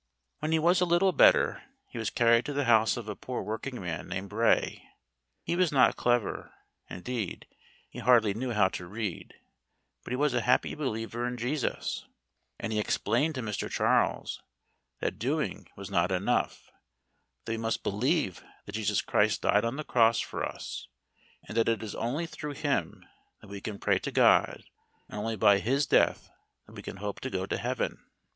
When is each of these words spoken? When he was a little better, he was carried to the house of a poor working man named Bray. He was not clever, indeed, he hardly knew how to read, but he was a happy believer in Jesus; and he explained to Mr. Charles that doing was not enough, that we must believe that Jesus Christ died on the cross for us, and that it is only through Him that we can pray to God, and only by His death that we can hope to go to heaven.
When 0.39 0.51
he 0.51 0.57
was 0.57 0.81
a 0.81 0.85
little 0.85 1.11
better, 1.11 1.61
he 1.85 1.99
was 1.99 2.09
carried 2.09 2.43
to 2.45 2.53
the 2.53 2.63
house 2.65 2.97
of 2.97 3.07
a 3.07 3.15
poor 3.15 3.43
working 3.43 3.79
man 3.79 4.07
named 4.07 4.29
Bray. 4.29 4.89
He 5.43 5.55
was 5.55 5.71
not 5.71 5.95
clever, 5.95 6.51
indeed, 6.89 7.45
he 7.87 7.99
hardly 7.99 8.33
knew 8.33 8.49
how 8.51 8.67
to 8.69 8.87
read, 8.87 9.35
but 10.03 10.09
he 10.11 10.15
was 10.15 10.33
a 10.33 10.41
happy 10.41 10.73
believer 10.73 11.27
in 11.27 11.37
Jesus; 11.37 12.07
and 12.59 12.73
he 12.73 12.79
explained 12.79 13.35
to 13.35 13.43
Mr. 13.43 13.69
Charles 13.69 14.41
that 15.01 15.19
doing 15.19 15.67
was 15.75 15.91
not 15.91 16.11
enough, 16.11 16.71
that 17.45 17.51
we 17.51 17.57
must 17.57 17.83
believe 17.83 18.43
that 18.65 18.71
Jesus 18.71 19.03
Christ 19.03 19.43
died 19.43 19.63
on 19.63 19.75
the 19.75 19.83
cross 19.83 20.19
for 20.19 20.43
us, 20.43 20.87
and 21.47 21.55
that 21.55 21.69
it 21.69 21.83
is 21.83 21.93
only 21.93 22.25
through 22.25 22.53
Him 22.53 23.05
that 23.39 23.49
we 23.49 23.61
can 23.61 23.77
pray 23.77 23.99
to 23.99 24.09
God, 24.11 24.63
and 25.07 25.19
only 25.19 25.35
by 25.35 25.59
His 25.59 25.85
death 25.85 26.31
that 26.65 26.73
we 26.73 26.81
can 26.81 26.97
hope 26.97 27.19
to 27.19 27.29
go 27.29 27.45
to 27.45 27.55
heaven. 27.57 28.03